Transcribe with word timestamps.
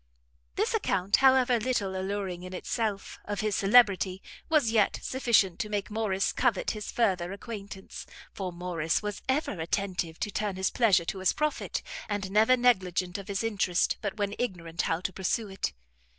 This 0.55 0.73
account, 0.73 1.17
however 1.17 1.59
little 1.59 1.95
alluring 1.95 2.41
in 2.41 2.55
itself, 2.55 3.19
of 3.25 3.41
his 3.41 3.55
celebrity, 3.55 4.19
was 4.49 4.71
yet 4.71 4.99
sufficient 5.03 5.59
to 5.59 5.69
make 5.69 5.91
Morrice 5.91 6.31
covet 6.33 6.71
his 6.71 6.91
further 6.91 7.31
acquaintance; 7.31 8.07
for 8.33 8.51
Morrice 8.51 9.03
was 9.03 9.21
ever 9.29 9.51
attentive 9.59 10.19
to 10.21 10.31
turn 10.31 10.55
his 10.55 10.71
pleasure 10.71 11.05
to 11.05 11.19
his 11.19 11.33
profit, 11.33 11.83
and 12.09 12.31
never 12.31 12.57
negligent 12.57 13.19
of 13.19 13.27
his 13.27 13.43
interest, 13.43 13.97
but 14.01 14.17
when 14.17 14.33
ignorant 14.39 14.81
how 14.81 15.01
to 15.01 15.13
pursue 15.13 15.49
it. 15.49 15.71